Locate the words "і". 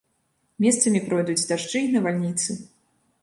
1.89-1.91